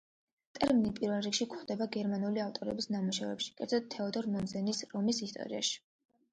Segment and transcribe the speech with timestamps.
[0.57, 5.81] ტერმინი პირველ რიგში გვხვდება გერმანელი ავტორების ნამუშევრებში, კერძოდ, თეოდორ მომზენის რომის ისტორიაში.